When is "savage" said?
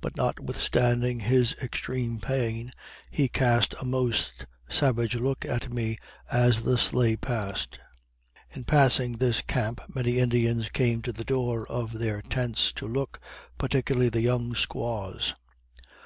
4.70-5.16